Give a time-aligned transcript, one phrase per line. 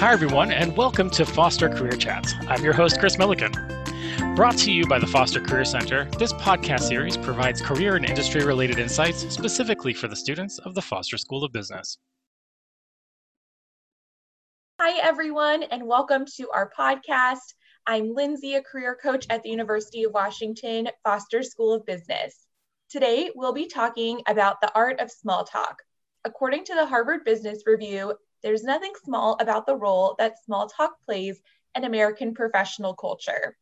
[0.00, 2.32] Hi, everyone, and welcome to Foster Career Chats.
[2.48, 3.52] I'm your host, Chris Milliken.
[4.34, 8.42] Brought to you by the Foster Career Center, this podcast series provides career and industry
[8.42, 11.98] related insights specifically for the students of the Foster School of Business.
[14.80, 17.52] Hi, everyone, and welcome to our podcast.
[17.86, 22.46] I'm Lindsay, a career coach at the University of Washington Foster School of Business.
[22.88, 25.82] Today, we'll be talking about the art of small talk.
[26.24, 31.00] According to the Harvard Business Review, there's nothing small about the role that small talk
[31.04, 31.40] plays
[31.74, 33.56] in American professional culture.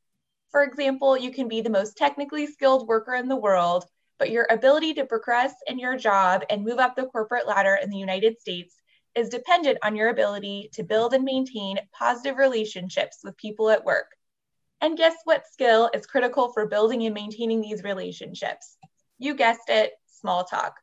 [0.51, 3.85] For example, you can be the most technically skilled worker in the world,
[4.19, 7.91] but your ability to progress in your job and move up the corporate ladder in
[7.91, 8.75] the United States
[9.15, 14.10] is dependent on your ability to build and maintain positive relationships with people at work.
[14.80, 18.77] And guess what skill is critical for building and maintaining these relationships?
[19.19, 20.74] You guessed it, small talk.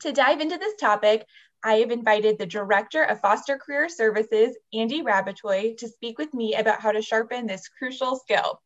[0.00, 1.26] To dive into this topic,
[1.66, 6.54] I have invited the Director of Foster Career Services, Andy Rabatoy, to speak with me
[6.54, 8.60] about how to sharpen this crucial skill.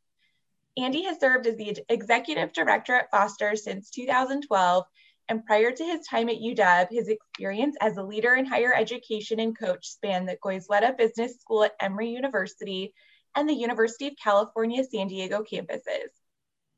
[0.77, 4.85] Andy has served as the Executive Director at Foster since 2012,
[5.29, 9.39] and prior to his time at UW, his experience as a leader in higher education
[9.39, 12.93] and coach spanned the Goizueta Business School at Emory University
[13.37, 16.11] and the University of California San Diego campuses.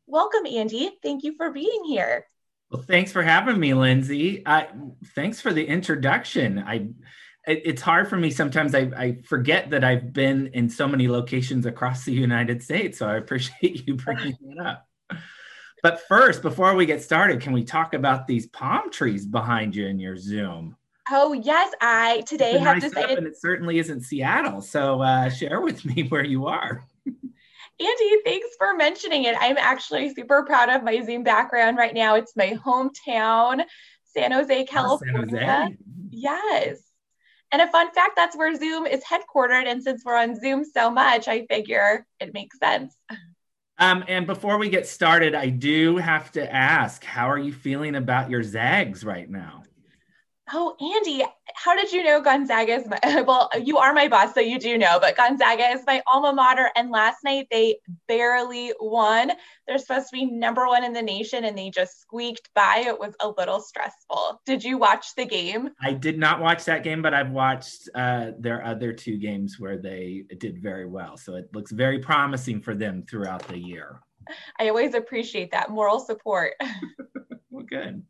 [0.07, 0.99] Welcome, Andy.
[1.03, 2.27] Thank you for being here.
[2.71, 4.43] Well, thanks for having me, Lindsay.
[4.47, 4.69] I,
[5.15, 6.59] thanks for the introduction.
[6.61, 6.91] I,
[7.47, 8.75] it, it's hard for me sometimes.
[8.75, 12.99] I, I forget that I've been in so many locations across the United States.
[12.99, 14.87] So I appreciate you bringing it up.
[15.83, 19.87] But first, before we get started, can we talk about these palm trees behind you
[19.87, 20.77] in your Zoom?
[21.11, 23.19] Oh yes, I today have nice decided.
[23.19, 24.61] And it certainly isn't Seattle.
[24.61, 26.87] So uh, share with me where you are.
[27.81, 29.35] Andy, thanks for mentioning it.
[29.41, 32.17] I'm actually super proud of my Zoom background right now.
[32.17, 33.65] It's my hometown,
[34.05, 35.15] San Jose, California.
[35.17, 35.77] Oh, San Jose.
[36.11, 36.79] Yes.
[37.53, 39.67] And a fun fact that's where Zoom is headquartered.
[39.67, 42.95] And since we're on Zoom so much, I figure it makes sense.
[43.79, 47.95] Um, and before we get started, I do have to ask how are you feeling
[47.95, 49.63] about your Zags right now?
[50.53, 51.25] Oh, Andy,
[51.55, 54.79] how did you know Gonzaga is my, well, you are my boss, so you do
[54.79, 56.71] know, but Gonzaga is my alma mater.
[56.75, 57.79] And last night they
[58.09, 59.33] barely won.
[59.67, 62.85] They're supposed to be number one in the nation and they just squeaked by.
[62.87, 64.41] It was a little stressful.
[64.45, 65.71] Did you watch the game?
[65.81, 69.79] I did not watch that game, but I've watched uh, their other two games where
[69.79, 71.17] they did very well.
[71.17, 74.01] So it looks very promising for them throughout the year.
[74.59, 76.55] I always appreciate that moral support.
[77.51, 78.03] well, good.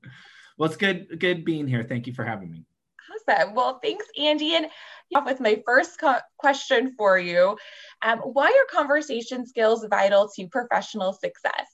[0.60, 1.82] Well, it's good good being here.
[1.82, 2.66] Thank you for having me.
[3.10, 3.54] Awesome.
[3.54, 4.56] Well, thanks, Andy.
[4.56, 4.66] And
[5.15, 7.56] off with my first co- question for you.
[8.03, 11.66] Um, why are conversation skills vital to professional success?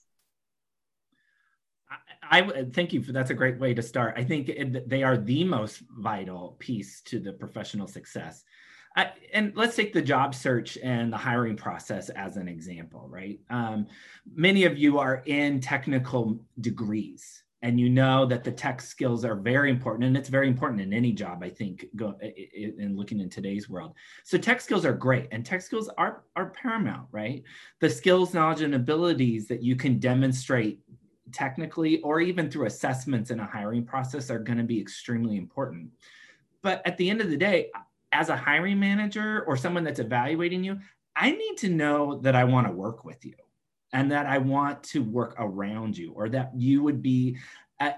[2.23, 4.13] I, I thank you for that's a great way to start.
[4.15, 8.45] I think it, they are the most vital piece to the professional success.
[8.95, 13.37] I, and let's take the job search and the hiring process as an example, right?
[13.49, 13.87] Um,
[14.33, 19.35] many of you are in technical degrees, and you know that the tech skills are
[19.35, 23.29] very important and it's very important in any job i think go in looking in
[23.29, 23.93] today's world.
[24.23, 27.43] So tech skills are great and tech skills are are paramount right?
[27.79, 30.79] The skills knowledge and abilities that you can demonstrate
[31.31, 35.89] technically or even through assessments in a hiring process are going to be extremely important.
[36.61, 37.69] But at the end of the day
[38.11, 40.79] as a hiring manager or someone that's evaluating you
[41.15, 43.33] i need to know that i want to work with you
[43.93, 47.37] and that I want to work around you or that you would be
[47.79, 47.93] a,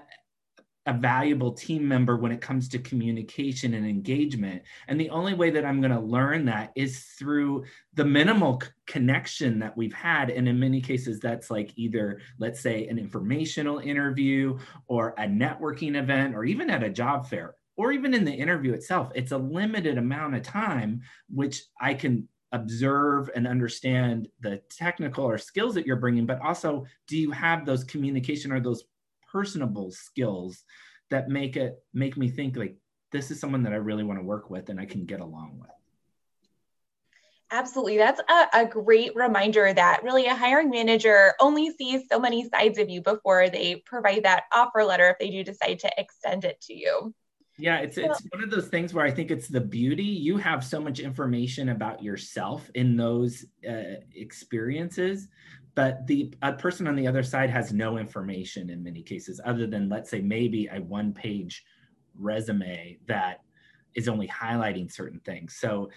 [0.86, 4.62] a, valuable team member when it comes to communication and engagement.
[4.88, 7.64] And the only way that I'm going to learn that is through
[7.94, 10.30] the minimal c- connection that we've had.
[10.30, 15.96] And in many cases, that's like either, let's say, an informational interview or a networking
[15.96, 19.10] event or even at a job fair or even in the interview itself.
[19.14, 21.00] It's a limited amount of time,
[21.30, 26.84] which I can observe and understand the technical or skills that you're bringing, but also
[27.06, 28.84] do you have those communication or those
[29.30, 30.64] personable skills
[31.10, 32.76] that make it make me think like
[33.12, 35.58] this is someone that I really want to work with and I can get along
[35.60, 35.70] with.
[37.52, 37.96] Absolutely.
[37.96, 42.78] That's a, a, great reminder that really a hiring manager only sees so many sides
[42.78, 46.60] of you before they provide that offer letter if they do decide to extend it
[46.62, 47.12] to you.
[47.60, 50.02] Yeah, it's it's one of those things where I think it's the beauty.
[50.02, 55.28] You have so much information about yourself in those uh, experiences,
[55.74, 59.66] but the a person on the other side has no information in many cases, other
[59.66, 61.64] than let's say maybe a one-page
[62.18, 63.40] resume that
[63.94, 65.56] is only highlighting certain things.
[65.56, 65.90] So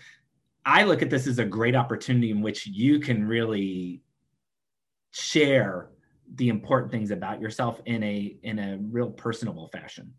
[0.66, 4.02] I look at this as a great opportunity in which you can really
[5.12, 5.90] share
[6.36, 10.14] the important things about yourself in a in a real personable fashion.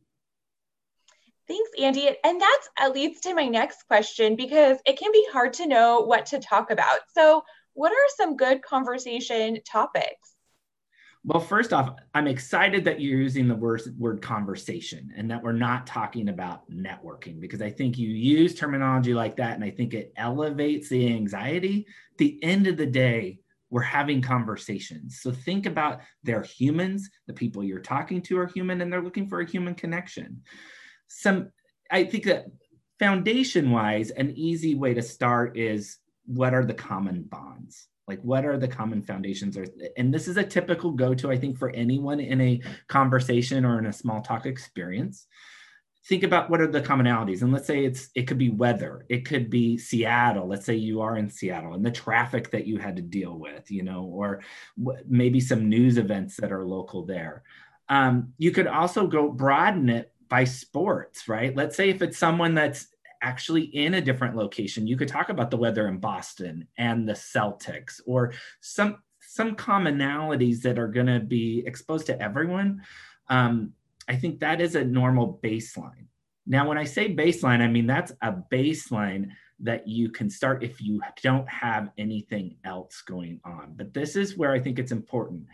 [1.46, 2.08] Thanks, Andy.
[2.24, 6.00] And that uh, leads to my next question because it can be hard to know
[6.00, 7.00] what to talk about.
[7.12, 7.42] So,
[7.74, 10.34] what are some good conversation topics?
[11.26, 15.52] Well, first off, I'm excited that you're using the word, word conversation and that we're
[15.52, 19.94] not talking about networking because I think you use terminology like that and I think
[19.94, 21.86] it elevates the anxiety.
[22.12, 23.38] At the end of the day,
[23.70, 25.20] we're having conversations.
[25.22, 29.28] So think about they're humans, the people you're talking to are human, and they're looking
[29.28, 30.42] for a human connection.
[31.08, 31.50] Some,
[31.90, 32.46] I think that
[32.98, 37.88] foundation wise, an easy way to start is what are the common bonds?
[38.06, 39.66] like what are the common foundations or
[39.96, 43.86] and this is a typical go-to i think for anyone in a conversation or in
[43.86, 45.26] a small talk experience
[46.06, 49.24] think about what are the commonalities and let's say it's it could be weather it
[49.24, 52.96] could be seattle let's say you are in seattle and the traffic that you had
[52.96, 54.42] to deal with you know or
[55.08, 57.42] maybe some news events that are local there
[57.90, 62.54] um, you could also go broaden it by sports right let's say if it's someone
[62.54, 62.88] that's
[63.24, 64.86] actually in a different location.
[64.86, 70.60] You could talk about the weather in Boston and the Celtics or some some commonalities
[70.60, 72.82] that are going to be exposed to everyone.
[73.28, 73.72] Um,
[74.06, 76.06] I think that is a normal baseline.
[76.46, 80.80] Now, when I say baseline, I mean that's a baseline that you can start if
[80.80, 83.72] you don't have anything else going on.
[83.76, 85.46] But this is where I think it's important.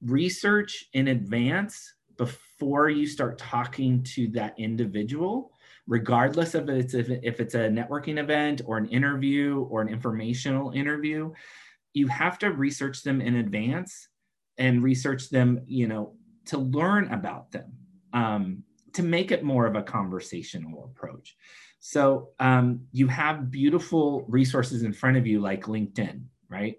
[0.00, 2.53] Research in advance before
[2.88, 5.52] you start talking to that individual
[5.86, 10.70] regardless of it's if, if it's a networking event or an interview or an informational
[10.70, 11.30] interview
[11.92, 14.08] you have to research them in advance
[14.58, 16.14] and research them you know
[16.46, 17.72] to learn about them
[18.12, 18.62] um,
[18.92, 21.36] to make it more of a conversational approach.
[21.80, 26.24] So um, you have beautiful resources in front of you like linkedin
[26.54, 26.76] right?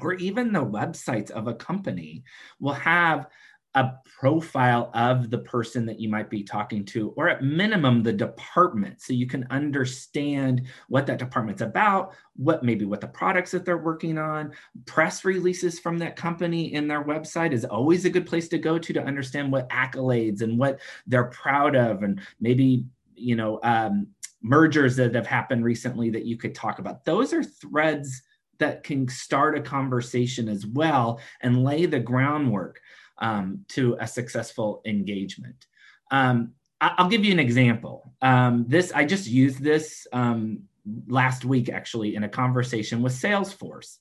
[0.00, 2.24] Or even the websites of a company
[2.58, 3.26] will have
[3.74, 8.12] a profile of the person that you might be talking to, or at minimum, the
[8.12, 13.64] department, so you can understand what that department's about, what maybe what the products that
[13.64, 14.52] they're working on.
[14.86, 18.76] Press releases from that company in their website is always a good place to go
[18.76, 22.84] to to understand what accolades and what they're proud of, and maybe
[23.14, 24.08] you know um,
[24.42, 27.04] mergers that have happened recently that you could talk about.
[27.04, 28.22] Those are threads
[28.58, 32.80] that can start a conversation as well and lay the groundwork
[33.20, 35.66] um, to a successful engagement.
[36.10, 38.12] Um, I- will give you an example.
[38.22, 40.62] Um, this I just used this um,
[41.06, 43.98] last week actually in a conversation with Salesforce.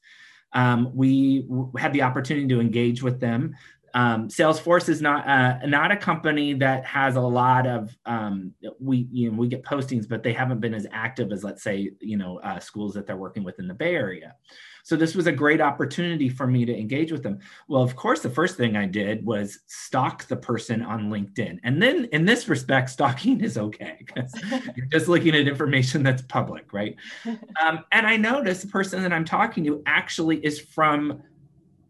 [0.54, 3.56] Um, we had the opportunity to engage with them.
[3.94, 9.07] Um, Salesforce is not uh, not a company that has a lot of um, we
[9.12, 12.18] you know we get postings, but they haven't been as active as let's say you
[12.18, 14.36] know uh, schools that they're working with in the Bay Area.
[14.83, 17.39] So this was a great opportunity for me to engage with them.
[17.68, 21.59] Well, of course, the first thing I did was stalk the person on LinkedIn.
[21.63, 24.33] And then in this respect, stalking is okay because
[24.75, 26.95] you're just looking at information that's public, right?
[27.62, 31.21] Um, and I noticed the person that I'm talking to actually is from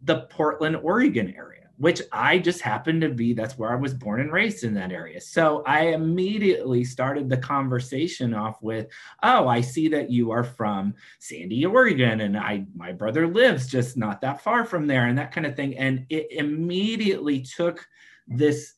[0.04, 4.20] the Portland, Oregon area which I just happened to be, that's where I was born
[4.20, 5.22] and raised in that area.
[5.22, 8.88] So I immediately started the conversation off with,
[9.24, 13.96] oh, I see that you are from Sandy, Oregon, and I my brother lives just
[13.96, 15.78] not that far from there, and that kind of thing.
[15.78, 17.88] And it immediately took
[18.28, 18.74] this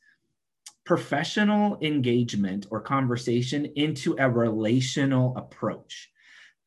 [0.85, 6.11] professional engagement or conversation into a relational approach.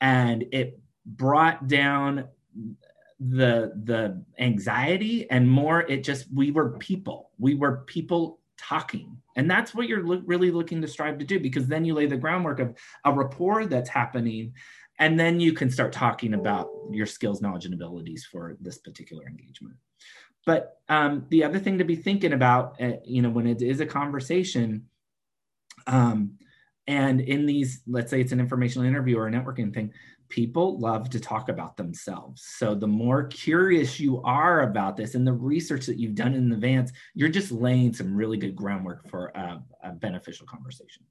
[0.00, 2.26] And it brought down
[3.30, 7.30] the the anxiety and more it just we were people.
[7.38, 9.16] We were people talking.
[9.36, 12.06] And that's what you're lo- really looking to strive to do because then you lay
[12.06, 14.52] the groundwork of a rapport that's happening
[14.98, 19.26] and then you can start talking about your skills knowledge and abilities for this particular
[19.26, 19.74] engagement.
[20.46, 23.80] But um, the other thing to be thinking about uh, you know when it is
[23.80, 24.86] a conversation
[25.86, 26.38] um,
[26.86, 29.92] and in these let's say it's an informational interview or a networking thing
[30.34, 32.42] people love to talk about themselves.
[32.42, 36.50] So the more curious you are about this and the research that you've done in
[36.50, 41.04] advance, you're just laying some really good groundwork for a, a beneficial conversation.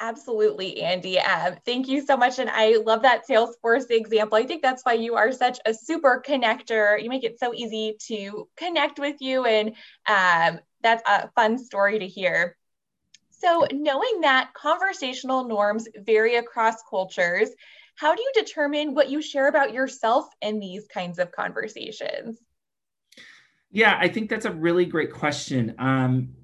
[0.00, 1.20] Absolutely, Andy.
[1.20, 2.38] Uh, thank you so much.
[2.38, 4.38] And I love that Salesforce example.
[4.38, 7.02] I think that's why you are such a super connector.
[7.02, 9.44] You make it so easy to connect with you.
[9.44, 9.74] And
[10.06, 12.56] um, that's a fun story to hear.
[13.40, 17.48] So, knowing that conversational norms vary across cultures,
[17.96, 22.38] how do you determine what you share about yourself in these kinds of conversations?
[23.70, 25.74] Yeah, I think that's a really great question.
[25.78, 26.34] Um,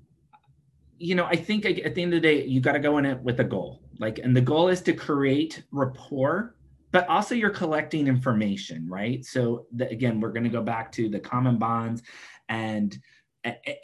[0.99, 3.05] you know, I think at the end of the day, you got to go in
[3.05, 3.83] it with a goal.
[3.99, 6.57] Like, and the goal is to create rapport,
[6.93, 9.23] but also you're collecting information, right?
[9.23, 12.03] So, the, again, we're going to go back to the common bonds
[12.49, 12.99] and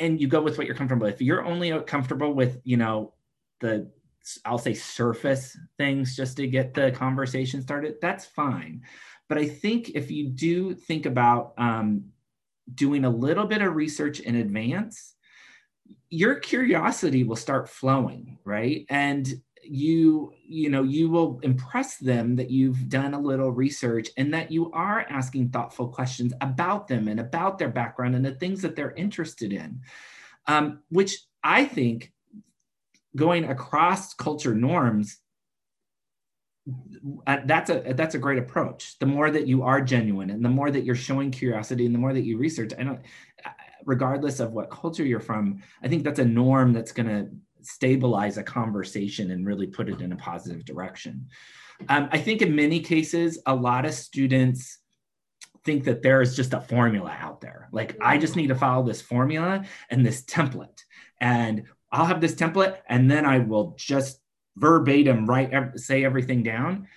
[0.00, 1.14] and you go with what you're comfortable with.
[1.14, 3.14] If you're only comfortable with, you know,
[3.60, 3.90] the
[4.44, 8.82] I'll say surface things just to get the conversation started, that's fine.
[9.28, 12.04] But I think if you do think about um,
[12.74, 15.14] doing a little bit of research in advance,
[16.10, 18.84] your curiosity will start flowing, right?
[18.90, 19.26] And
[19.62, 24.50] you you know you will impress them that you've done a little research and that
[24.50, 28.74] you are asking thoughtful questions about them and about their background and the things that
[28.74, 29.80] they're interested in
[30.48, 32.12] um, which i think
[33.14, 35.18] going across culture norms
[37.26, 38.96] uh, that's a that's a great approach.
[39.00, 41.98] The more that you are genuine and the more that you're showing curiosity and the
[41.98, 43.00] more that you research i don't
[43.44, 43.50] uh,
[43.84, 47.28] regardless of what culture you're from i think that's a norm that's going to
[47.64, 51.26] stabilize a conversation and really put it in a positive direction
[51.88, 54.78] um, i think in many cases a lot of students
[55.64, 58.84] think that there is just a formula out there like i just need to follow
[58.84, 60.84] this formula and this template
[61.20, 64.20] and I'll have this template and then I will just
[64.56, 66.88] verbatim write say everything down.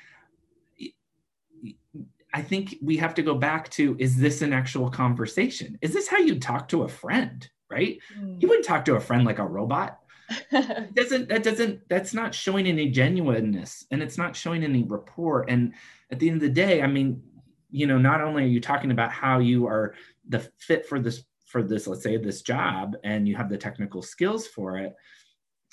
[2.33, 5.77] I think we have to go back to is this an actual conversation?
[5.81, 7.99] Is this how you talk to a friend, right?
[8.19, 8.41] Mm.
[8.41, 9.99] You wouldn't talk to a friend like a robot.
[10.93, 15.73] doesn't that doesn't that's not showing any genuineness and it's not showing any rapport and
[16.11, 17.21] at the end of the day i mean
[17.69, 19.93] you know not only are you talking about how you are
[20.29, 24.01] the fit for this for this let's say this job and you have the technical
[24.01, 24.93] skills for it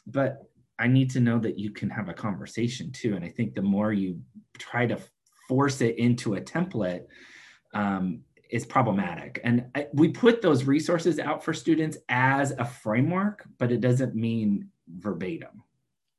[0.06, 0.42] but
[0.78, 3.62] i need to know that you can have a conversation too and i think the
[3.62, 4.20] more you
[4.58, 4.98] try to
[5.48, 7.04] force it into a template
[7.74, 8.20] um,
[8.52, 9.40] is problematic.
[9.42, 14.14] And I, we put those resources out for students as a framework but it doesn't
[14.14, 15.62] mean verbatim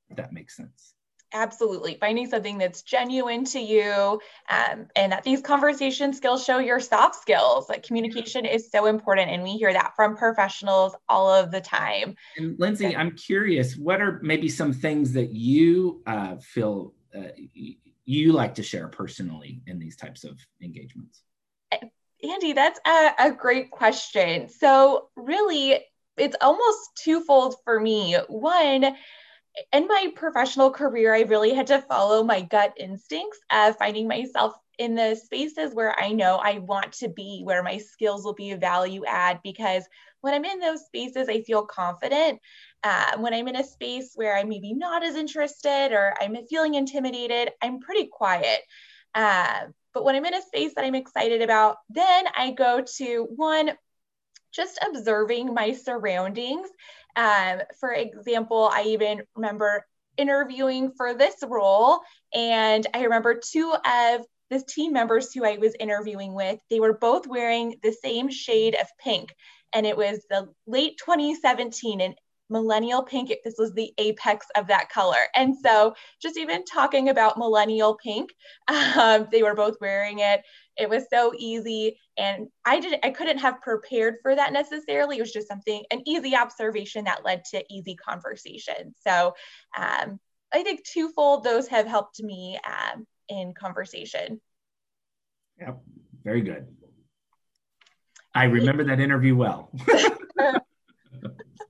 [0.10, 0.96] if that makes sense.
[1.36, 1.98] Absolutely.
[2.00, 7.16] Finding something that's genuine to you um, and that these conversation skills show your soft
[7.16, 7.68] skills.
[7.70, 12.16] Like communication is so important and we hear that from professionals all of the time.
[12.38, 17.30] And lindsay i'm curious what are maybe some things that you uh, feel uh,
[18.06, 21.22] you like to share personally in these types of engagements
[22.24, 25.80] andy that's a, a great question so really
[26.18, 28.96] it's almost twofold for me one
[29.72, 34.54] in my professional career, I really had to follow my gut instincts of finding myself
[34.80, 38.52] in the spaces where I know I want to be, where my skills will be
[38.52, 39.40] a value add.
[39.44, 39.84] Because
[40.22, 42.40] when I'm in those spaces, I feel confident.
[42.84, 46.74] Uh, when I'm in a space where I'm maybe not as interested or I'm feeling
[46.74, 48.62] intimidated, I'm pretty quiet.
[49.14, 53.28] Uh, but when I'm in a space that I'm excited about, then I go to
[53.36, 53.72] one,
[54.52, 56.70] just observing my surroundings
[57.16, 59.86] um, for example, I even remember
[60.18, 62.00] interviewing for this role,
[62.34, 66.98] and I remember two of the team members who I was interviewing with, they were
[66.98, 69.34] both wearing the same shade of pink.
[69.74, 72.16] And it was the late 2017, and
[72.54, 75.18] millennial pink, this was the apex of that color.
[75.36, 78.34] And so, just even talking about millennial pink,
[78.98, 80.42] um, they were both wearing it.
[80.78, 82.00] It was so easy.
[82.18, 85.18] And I didn't, I couldn't have prepared for that necessarily.
[85.18, 88.96] It was just something, an easy observation that led to easy conversation.
[89.06, 89.34] So,
[89.78, 90.20] um,
[90.54, 94.40] I think twofold, those have helped me um, in conversation.
[95.60, 95.82] Yep,
[96.24, 96.68] very good.
[98.36, 99.72] I remember that interview well.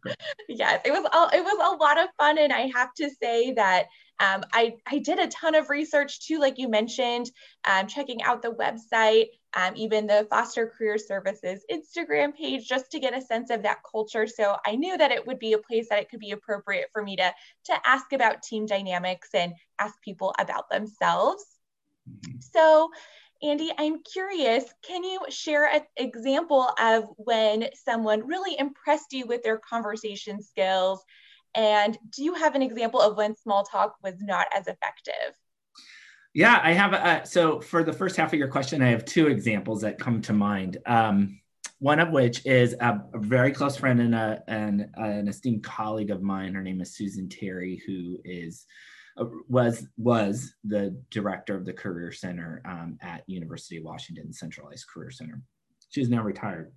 [0.49, 3.53] yes, it was a, it was a lot of fun, and I have to say
[3.53, 3.87] that
[4.19, 7.31] um, I I did a ton of research too, like you mentioned,
[7.65, 12.99] um, checking out the website, um, even the Foster Career Services Instagram page, just to
[12.99, 14.27] get a sense of that culture.
[14.27, 17.03] So I knew that it would be a place that it could be appropriate for
[17.03, 17.33] me to
[17.65, 21.45] to ask about team dynamics and ask people about themselves.
[22.09, 22.39] Mm-hmm.
[22.39, 22.89] So
[23.43, 29.43] Andy, I'm curious, can you share an example of when someone really impressed you with
[29.43, 31.03] their conversation skills?
[31.53, 35.35] And do you have an example of when small talk was not as effective?
[36.33, 36.93] Yeah, I have.
[36.93, 40.21] Uh, so for the first half of your question, I have two examples that come
[40.21, 40.77] to mind.
[40.85, 41.41] Um,
[41.79, 46.11] one of which is a, a very close friend and a, an, an esteemed colleague
[46.11, 46.53] of mine.
[46.53, 48.65] Her name is Susan Terry, who is
[49.47, 55.11] was was the director of the Career Center um, at University of Washington Centralized Career
[55.11, 55.41] Center.
[55.89, 56.71] She's now retired,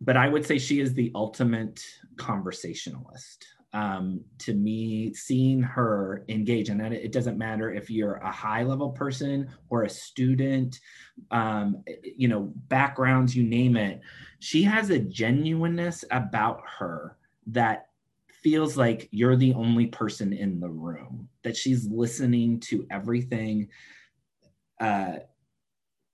[0.00, 1.82] but I would say she is the ultimate
[2.16, 3.46] conversationalist.
[3.72, 8.90] Um, to me, seeing her engage, and it doesn't matter if you're a high level
[8.90, 10.80] person or a student,
[11.30, 14.00] um, you know, backgrounds, you name it.
[14.38, 17.18] She has a genuineness about her
[17.48, 17.85] that
[18.46, 23.66] feels like you're the only person in the room, that she's listening to everything.
[24.80, 25.14] Uh,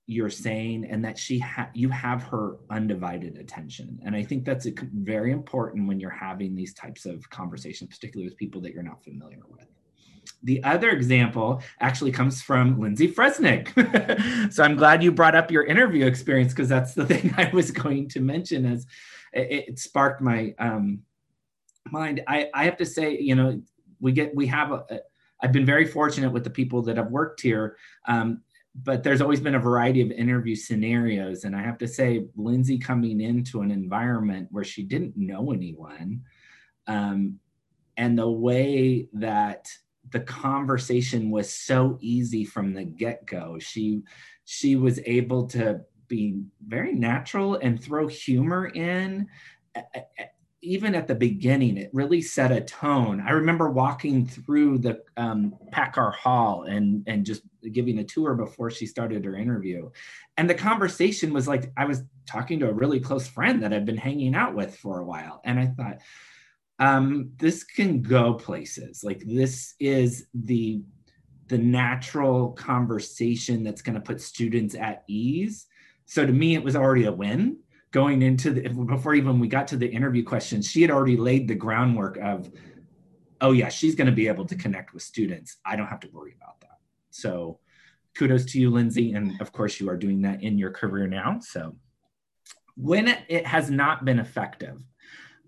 [0.07, 4.65] you're saying and that she ha- you have her undivided attention and i think that's
[4.65, 8.83] a, very important when you're having these types of conversations particularly with people that you're
[8.83, 9.65] not familiar with
[10.43, 13.71] the other example actually comes from lindsay fresnick
[14.51, 17.71] so i'm glad you brought up your interview experience because that's the thing i was
[17.71, 18.85] going to mention as
[19.31, 20.99] it, it sparked my um,
[21.93, 23.61] mind I, I have to say you know
[24.01, 24.99] we get we have a, a
[25.43, 27.75] I've been very fortunate with the people that have worked here.
[28.07, 28.41] Um,
[28.81, 31.43] but there's always been a variety of interview scenarios.
[31.43, 36.21] And I have to say, Lindsay coming into an environment where she didn't know anyone,
[36.87, 37.39] um,
[37.97, 39.67] and the way that
[40.09, 44.01] the conversation was so easy from the get-go, she
[44.45, 49.27] she was able to be very natural and throw humor in
[50.63, 53.21] even at the beginning, it really set a tone.
[53.21, 58.71] I remember walking through the um, PACCAR Hall and and just giving a tour before
[58.71, 59.89] she started her interview,
[60.37, 63.85] and the conversation was like I was talking to a really close friend that I'd
[63.85, 65.97] been hanging out with for a while, and I thought,
[66.79, 69.03] um, this can go places.
[69.03, 70.81] Like this is the
[71.47, 75.67] the natural conversation that's going to put students at ease.
[76.05, 77.57] So to me, it was already a win
[77.93, 81.47] going into the before even we got to the interview questions she had already laid
[81.47, 82.51] the groundwork of
[83.39, 85.57] oh yeah she's going to be able to connect with students.
[85.63, 86.79] I don't have to worry about that.
[87.11, 87.59] So
[88.15, 91.39] kudos to you lindsay and of course you are doing that in your career now.
[91.39, 91.75] So
[92.75, 94.83] when it, has not been effective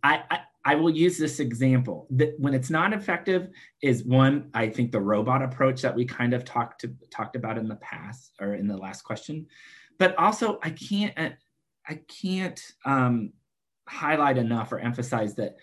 [0.04, 2.08] I, I I will use this example.
[2.10, 3.50] That when it's not effective
[3.84, 7.60] is one, I think the robot approach that we kind of talked to, talked about
[7.60, 9.46] in the past or in the last question,
[10.00, 11.36] but also I can't,
[11.88, 13.34] I can't um,
[13.88, 15.56] highlight enough or emphasize that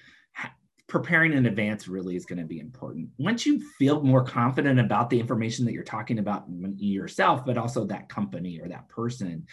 [0.88, 3.08] preparing in advance really is going to be important.
[3.18, 6.44] Once you feel more confident about the information that you're talking about
[6.76, 9.46] yourself, but also that company or that person,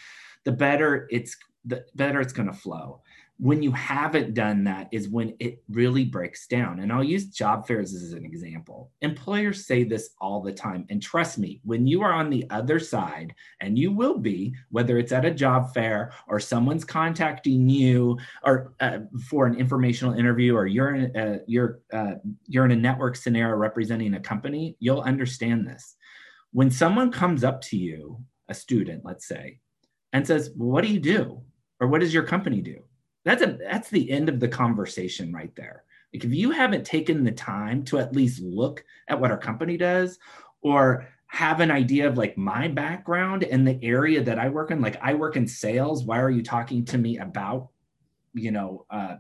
[0.44, 3.02] the better it's the better it's going to flow
[3.40, 6.82] when you haven't done that is when it really breaks down.
[6.82, 8.92] And I'll use job fairs as an example.
[9.02, 10.86] Employers say this all the time.
[10.90, 14.98] And trust me, when you are on the other side, and you will be, whether
[14.98, 20.54] it's at a job fair or someone's contacting you or uh, for an informational interview
[20.54, 25.02] or you're in a, you're, uh, you're in a network scenario representing a company, you'll
[25.02, 25.96] understand this.
[26.52, 29.60] When someone comes up to you, a student, let's say,
[30.12, 31.42] and says, well, what do you do?
[31.80, 32.84] Or what does your company do?
[33.30, 35.84] That's a that's the end of the conversation right there.
[36.14, 39.78] Like if you haven't taken the time to at least look at what our company
[39.78, 40.18] does
[40.62, 44.82] or have an idea of like my background and the area that i work in
[44.82, 47.70] like i work in sales why are you talking to me about
[48.34, 49.16] you know uh,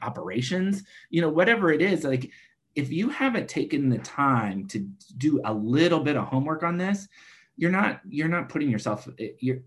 [0.00, 0.84] operations?
[1.10, 2.30] You know whatever it is like
[2.74, 4.78] if you haven't taken the time to
[5.18, 7.08] do a little bit of homework on this
[7.56, 9.06] you're not you're not putting yourself
[9.38, 9.60] you're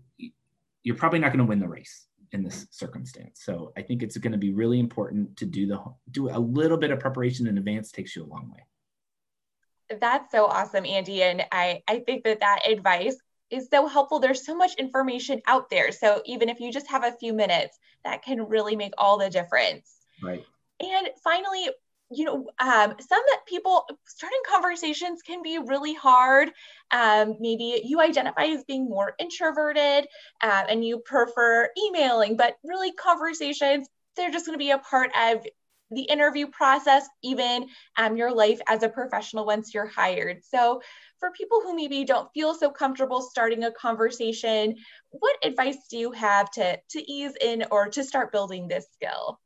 [0.82, 3.40] you're probably not going to win the race in this circumstance.
[3.44, 6.76] So I think it's going to be really important to do the do a little
[6.76, 9.98] bit of preparation in advance takes you a long way.
[10.00, 13.16] That's so awesome, Andy, and I I think that that advice
[13.50, 14.18] is so helpful.
[14.18, 15.92] There's so much information out there.
[15.92, 19.30] So even if you just have a few minutes, that can really make all the
[19.30, 19.94] difference.
[20.22, 20.44] Right.
[20.80, 21.68] And finally,
[22.10, 26.50] you know, um, some people starting conversations can be really hard.
[26.90, 30.06] Um, maybe you identify as being more introverted
[30.40, 35.10] uh, and you prefer emailing, but really conversations, they're just going to be a part
[35.20, 35.44] of
[35.90, 40.44] the interview process, even um, your life as a professional once you're hired.
[40.44, 40.82] So,
[41.20, 44.76] for people who maybe don't feel so comfortable starting a conversation,
[45.10, 49.38] what advice do you have to, to ease in or to start building this skill?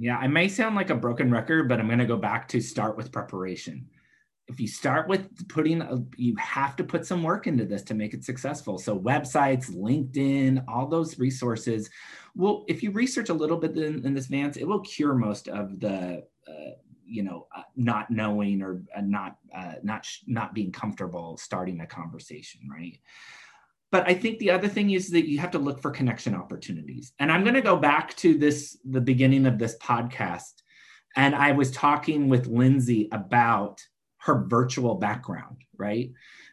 [0.00, 2.60] Yeah, I may sound like a broken record, but I'm going to go back to
[2.60, 3.88] start with preparation.
[4.46, 7.94] If you start with putting, a, you have to put some work into this to
[7.94, 8.78] make it successful.
[8.78, 11.90] So, websites, LinkedIn, all those resources.
[12.34, 15.48] Well, if you research a little bit in, in this, Vance, it will cure most
[15.48, 16.70] of the, uh,
[17.04, 21.86] you know, uh, not knowing or uh, not, uh, not, not being comfortable starting a
[21.86, 22.98] conversation, right?
[23.90, 27.12] But i think the other thing is that you have to look for connection opportunities.
[27.18, 30.62] And i'm going to go back to this the beginning of this podcast.
[31.16, 33.80] And i was talking with lindsay about
[34.18, 36.10] her virtual background right?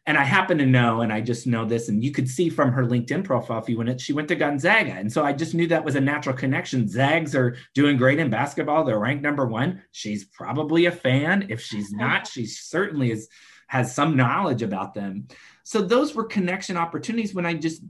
[0.07, 2.71] And i happen to know and i just know this and you could see from
[2.71, 4.93] her linkedin profile if you went she went to gonzaga.
[4.93, 6.87] And so i just knew that was a natural connection.
[6.87, 8.83] Zags are doing great in basketball.
[8.83, 9.81] They're ranked number one.
[9.91, 11.47] She's probably a fan.
[11.49, 13.27] If she's not she certainly is
[13.67, 15.27] has some knowledge about them
[15.63, 17.81] so those were connection opportunities when I just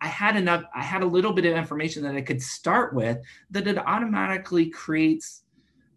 [0.00, 3.18] I had enough, I had a little bit of information that I could start with
[3.50, 5.42] that it automatically creates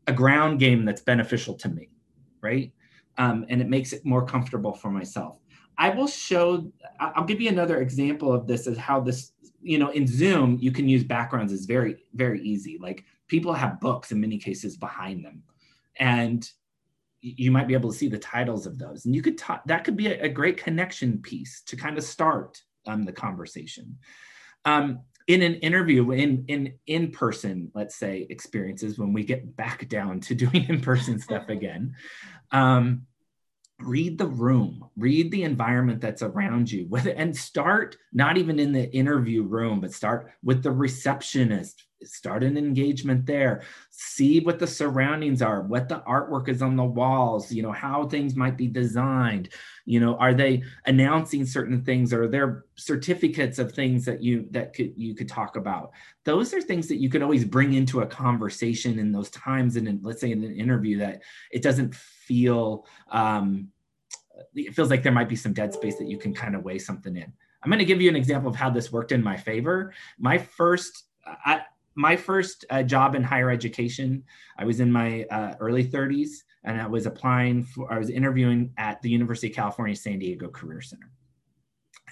[0.07, 1.89] a ground game that's beneficial to me,
[2.41, 2.71] right?
[3.17, 5.37] Um, and it makes it more comfortable for myself.
[5.77, 9.89] I will show, I'll give you another example of this as how this, you know,
[9.89, 12.77] in Zoom, you can use backgrounds is very, very easy.
[12.81, 15.43] Like people have books in many cases behind them.
[15.97, 16.49] And
[17.21, 19.05] you might be able to see the titles of those.
[19.05, 22.03] And you could talk, that could be a, a great connection piece to kind of
[22.03, 23.97] start um, the conversation.
[24.65, 29.87] Um, in an interview, in in in person, let's say experiences, when we get back
[29.87, 31.95] down to doing in person stuff again,
[32.51, 33.03] um,
[33.81, 38.73] read the room read the environment that's around you with and start not even in
[38.73, 43.63] the interview room but start with the receptionist start an engagement there.
[43.89, 48.07] See what the surroundings are what the artwork is on the walls you know how
[48.07, 49.49] things might be designed.
[49.85, 52.13] You know are they announcing certain things?
[52.13, 55.91] Or are there certificates of things that you that could you could talk about?
[56.23, 60.03] Those are things that you could always bring into a conversation in those times and
[60.03, 63.69] let's say in an interview that it doesn't feel um
[64.55, 66.79] it feels like there might be some dead space that you can kind of weigh
[66.79, 67.33] something in.
[67.61, 69.93] I'm going to give you an example of how this worked in my favor.
[70.17, 71.03] My first
[71.45, 71.61] I,
[71.95, 74.23] my first uh, job in higher education,
[74.57, 78.71] I was in my uh, early 30s and I was applying for, I was interviewing
[78.77, 81.09] at the University of California, San Diego Career Center.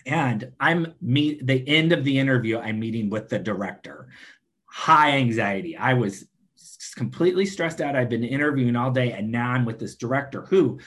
[0.05, 4.07] And I'm meet the end of the interview, I'm meeting with the director.
[4.65, 5.75] High anxiety.
[5.75, 6.27] I was
[6.95, 7.95] completely stressed out.
[7.95, 10.79] I've been interviewing all day, and now I'm with this director who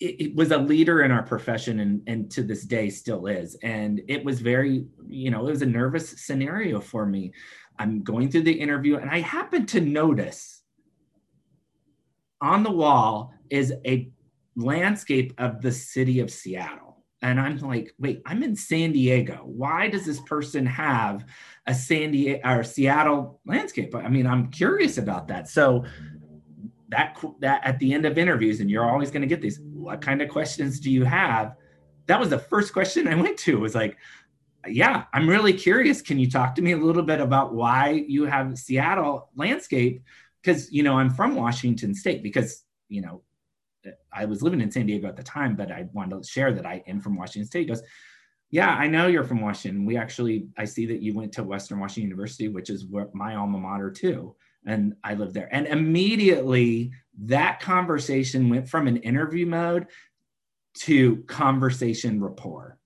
[0.00, 3.56] it, it, was a leader in our profession and, and to this day still is.
[3.62, 7.32] And it was very, you know, it was a nervous scenario for me.
[7.78, 10.62] I'm going through the interview and I happen to notice
[12.40, 14.10] on the wall is a
[14.56, 17.04] landscape of the city of Seattle.
[17.22, 19.40] And I'm like, wait, I'm in San Diego.
[19.44, 21.24] Why does this person have
[21.66, 23.94] a San Diego or Seattle landscape?
[23.94, 25.48] I mean, I'm curious about that.
[25.48, 25.84] So
[26.88, 29.60] that that at the end of interviews, and you're always going to get these.
[29.86, 31.54] What kind of questions do you have?
[32.06, 33.60] That was the first question I went to.
[33.60, 33.96] Was like,
[34.66, 36.02] yeah, I'm really curious.
[36.02, 40.02] Can you talk to me a little bit about why you have Seattle landscape?
[40.42, 42.24] Because you know I'm from Washington State.
[42.24, 43.22] Because you know
[44.12, 46.66] I was living in San Diego at the time, but I wanted to share that
[46.66, 47.60] I am from Washington State.
[47.60, 47.82] He goes,
[48.50, 49.86] yeah, I know you're from Washington.
[49.86, 53.58] We actually, I see that you went to Western Washington University, which is my alma
[53.58, 54.34] mater too
[54.66, 55.48] and I lived there.
[55.52, 59.86] And immediately that conversation went from an interview mode
[60.80, 62.78] to conversation rapport.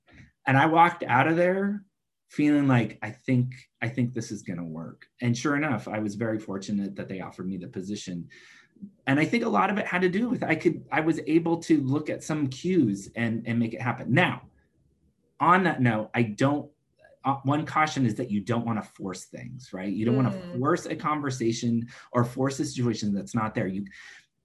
[0.47, 1.85] And I walked out of there
[2.29, 5.07] feeling like I think I think this is going to work.
[5.21, 8.29] And sure enough, I was very fortunate that they offered me the position.
[9.07, 11.21] And I think a lot of it had to do with I could I was
[11.27, 14.12] able to look at some cues and and make it happen.
[14.12, 14.43] Now,
[15.40, 16.71] on that note, I don't
[17.43, 19.93] one caution is that you don't want to force things, right?
[19.93, 20.25] You don't mm.
[20.25, 23.67] want to force a conversation or force a situation that's not there.
[23.67, 23.85] You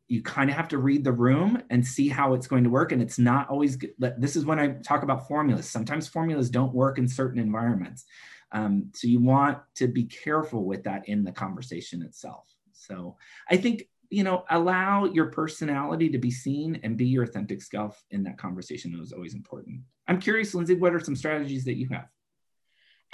[0.07, 2.91] you kind of have to read the room and see how it's going to work.
[2.91, 3.93] And it's not always good.
[4.19, 5.67] This is when I talk about formulas.
[5.67, 8.05] Sometimes formulas don't work in certain environments.
[8.51, 12.47] Um, so you want to be careful with that in the conversation itself.
[12.73, 13.17] So
[13.49, 18.03] I think you know allow your personality to be seen and be your authentic self
[18.11, 19.81] in that conversation is always important.
[20.07, 22.07] I'm curious, Lindsay, what are some strategies that you have?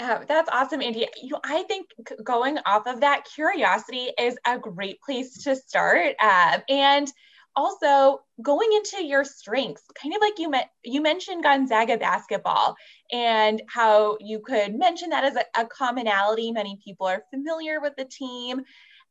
[0.01, 1.07] Uh, that's awesome, Andy.
[1.21, 1.87] You I think
[2.23, 6.15] going off of that, curiosity is a great place to start.
[6.19, 7.11] Uh, and
[7.55, 12.75] also going into your strengths, kind of like you met, you mentioned Gonzaga basketball
[13.11, 16.51] and how you could mention that as a, a commonality.
[16.51, 18.61] Many people are familiar with the team.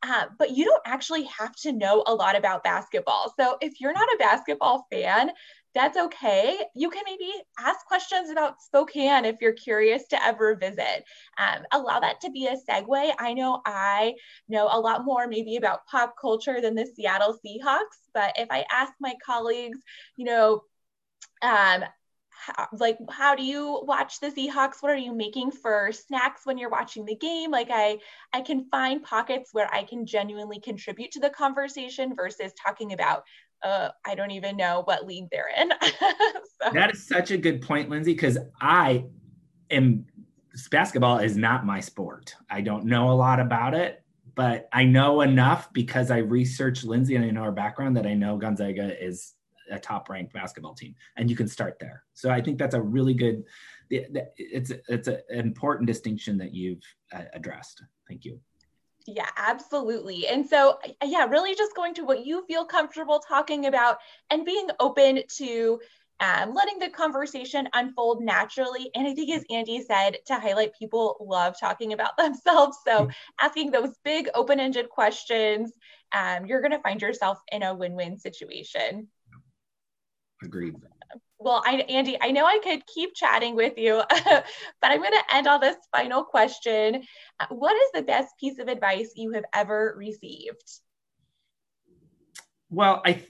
[0.02, 3.34] Uh, but you don't actually have to know a lot about basketball.
[3.38, 5.30] So if you're not a basketball fan,
[5.74, 6.58] that's okay.
[6.74, 11.04] You can maybe ask questions about Spokane if you're curious to ever visit.
[11.38, 13.12] Um, allow that to be a segue.
[13.18, 14.14] I know I
[14.48, 18.64] know a lot more maybe about pop culture than the Seattle Seahawks, but if I
[18.70, 19.78] ask my colleagues,
[20.16, 20.62] you know,
[21.42, 21.84] um,
[22.30, 24.76] how, like how do you watch the Seahawks?
[24.80, 27.50] What are you making for snacks when you're watching the game?
[27.50, 27.98] Like I
[28.32, 33.24] I can find pockets where I can genuinely contribute to the conversation versus talking about
[33.62, 35.70] uh, I don't even know what league they're in.
[35.82, 36.70] so.
[36.72, 39.04] That is such a good point, Lindsay, because I
[39.70, 40.06] am
[40.70, 42.34] basketball is not my sport.
[42.48, 44.02] I don't know a lot about it,
[44.34, 48.14] but I know enough because I researched Lindsay and I know her background that I
[48.14, 49.34] know Gonzaga is
[49.70, 52.04] a top ranked basketball team and you can start there.
[52.14, 53.44] So I think that's a really good
[53.90, 57.82] it's it's an important distinction that you've uh, addressed.
[58.08, 58.40] Thank you.
[59.06, 60.26] Yeah, absolutely.
[60.26, 63.98] And so, yeah, really just going to what you feel comfortable talking about
[64.30, 65.80] and being open to
[66.20, 68.90] um, letting the conversation unfold naturally.
[68.94, 72.78] And I think, as Andy said, to highlight people love talking about themselves.
[72.86, 73.14] So, mm.
[73.40, 75.72] asking those big open ended questions,
[76.12, 79.08] um, you're going to find yourself in a win win situation.
[80.42, 80.76] Agreed.
[81.42, 84.44] Well, I, Andy, I know I could keep chatting with you, but
[84.82, 87.02] I'm going to end on this final question.
[87.40, 90.70] Uh, what is the best piece of advice you have ever received?
[92.68, 93.24] Well, I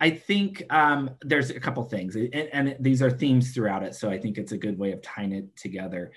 [0.00, 3.94] I think um, there's a couple things, and, and, these are themes throughout it.
[3.94, 6.10] So I think it's a good way of tying it together.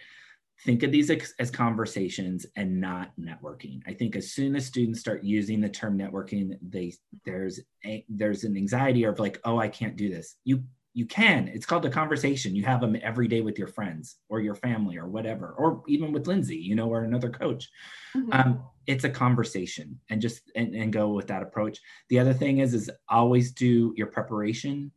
[0.63, 3.81] Think of these as, as conversations and not networking.
[3.85, 6.93] I think as soon as students start using the term networking, they
[7.25, 10.35] there's a, there's an anxiety of like, oh, I can't do this.
[10.45, 10.63] You
[10.95, 11.49] you can.
[11.49, 12.55] It's called a conversation.
[12.55, 16.13] You have them every day with your friends or your family or whatever, or even
[16.13, 17.69] with Lindsay, you know, or another coach.
[18.15, 18.31] Mm-hmm.
[18.31, 21.79] Um, it's a conversation and just and, and go with that approach.
[22.08, 24.89] The other thing is is always do your preparation,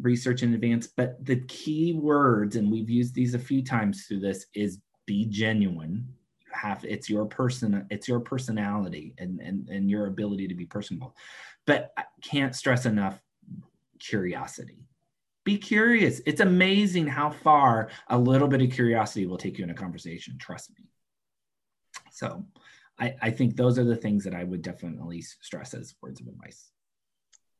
[0.00, 0.88] research in advance.
[0.88, 5.24] But the key words, and we've used these a few times through this, is be
[5.26, 6.04] genuine.
[6.40, 10.66] You have it's your person, it's your personality and and, and your ability to be
[10.66, 11.14] personable.
[11.64, 13.22] But I can't stress enough
[14.00, 14.86] curiosity.
[15.44, 16.20] Be curious.
[16.26, 20.36] It's amazing how far a little bit of curiosity will take you in a conversation.
[20.38, 20.86] Trust me.
[22.12, 22.44] So
[22.98, 26.26] I, I think those are the things that I would definitely stress as words of
[26.26, 26.70] advice.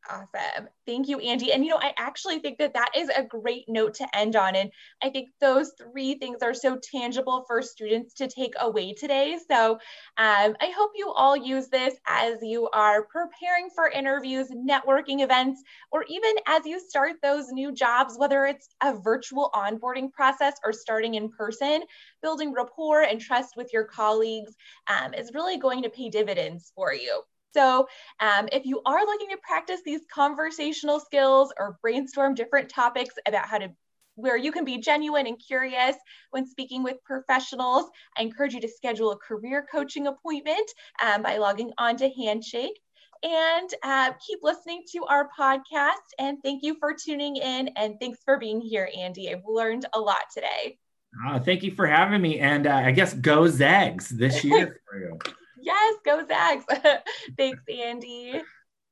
[0.08, 0.68] Awesome.
[0.86, 1.52] Thank you, Andy.
[1.52, 4.56] And you know, I actually think that that is a great note to end on.
[4.56, 4.70] And
[5.02, 9.38] I think those three things are so tangible for students to take away today.
[9.48, 15.22] So um, I hope you all use this as you are preparing for interviews, networking
[15.22, 20.54] events, or even as you start those new jobs, whether it's a virtual onboarding process
[20.64, 21.82] or starting in person,
[22.22, 24.54] building rapport and trust with your colleagues
[24.88, 27.22] um, is really going to pay dividends for you.
[27.54, 27.86] So
[28.20, 33.46] um, if you are looking to practice these conversational skills or brainstorm different topics about
[33.46, 33.70] how to
[34.16, 35.96] where you can be genuine and curious
[36.30, 37.86] when speaking with professionals,
[38.18, 40.70] I encourage you to schedule a career coaching appointment
[41.02, 42.78] um, by logging on to Handshake.
[43.22, 45.94] And uh, keep listening to our podcast.
[46.18, 47.68] And thank you for tuning in.
[47.76, 49.30] And thanks for being here, Andy.
[49.30, 50.78] I've learned a lot today.
[51.26, 52.38] Oh, thank you for having me.
[52.38, 55.18] And uh, I guess go Zags this year for you.
[55.60, 56.64] Yes, go Zags.
[57.36, 58.42] Thanks, Andy.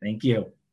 [0.02, 0.52] Thank you.